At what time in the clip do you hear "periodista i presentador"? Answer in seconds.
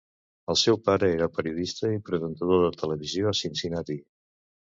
1.35-2.65